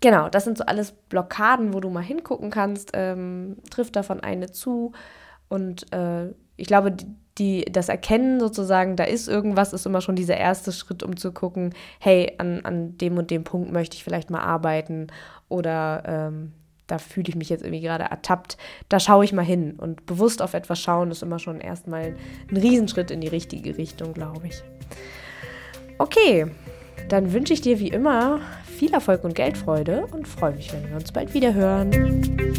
genau, 0.01 0.29
das 0.29 0.45
sind 0.45 0.59
so 0.59 0.65
alles 0.65 0.93
Blockaden, 0.93 1.75
wo 1.75 1.81
du 1.81 1.91
mal 1.91 2.03
hingucken 2.03 2.51
kannst. 2.51 2.91
Ähm, 2.95 3.57
trifft 3.71 3.97
davon 3.97 4.21
eine 4.21 4.51
zu. 4.51 4.93
Und 5.49 5.93
äh, 5.93 6.29
ich 6.57 6.67
glaube, 6.67 6.97
die, 7.39 7.65
das 7.65 7.89
Erkennen 7.89 8.39
sozusagen, 8.39 8.97
da 8.97 9.05
ist 9.05 9.29
irgendwas, 9.29 9.73
ist 9.73 9.87
immer 9.87 10.01
schon 10.01 10.17
dieser 10.17 10.37
erste 10.37 10.73
Schritt, 10.73 11.03
um 11.03 11.17
zu 11.17 11.33
gucken, 11.33 11.75
hey, 11.99 12.35
an, 12.39 12.61
an 12.65 12.99
dem 12.99 13.17
und 13.17 13.31
dem 13.31 13.45
Punkt 13.45 13.73
möchte 13.73 13.97
ich 13.97 14.05
vielleicht 14.05 14.31
mal 14.31 14.43
arbeiten 14.43 15.09
oder 15.49 16.03
ähm, 16.07 16.53
da 16.87 16.99
fühle 16.99 17.29
ich 17.29 17.37
mich 17.37 17.49
jetzt 17.49 17.63
irgendwie 17.63 17.83
gerade 17.83 18.05
ertappt. 18.05 18.57
Da 18.89 19.01
schaue 19.01 19.25
ich 19.25 19.33
mal 19.33 19.45
hin. 19.45 19.75
Und 19.79 20.07
bewusst 20.07 20.43
auf 20.43 20.55
etwas 20.55 20.81
schauen 20.81 21.11
ist 21.11 21.23
immer 21.23 21.39
schon 21.39 21.61
erstmal 21.61 22.17
ein 22.51 22.57
Riesenschritt 22.57 23.11
in 23.11 23.21
die 23.21 23.29
richtige 23.29 23.79
Richtung, 23.79 24.13
glaube 24.13 24.49
ich. 24.49 24.63
Okay, 25.99 26.51
dann 27.09 27.33
wünsche 27.33 27.53
ich 27.53 27.61
dir 27.61 27.81
wie 27.81 27.89
immer 27.89 28.41
viel 28.65 28.93
Erfolg 28.93 29.25
und 29.25 29.35
Geldfreude 29.35 30.07
und 30.11 30.27
freue 30.27 30.53
mich, 30.53 30.73
wenn 30.73 30.89
wir 30.89 30.97
uns 30.97 31.13
bald 31.13 31.35
wieder 31.35 31.55
hören. 31.55 32.50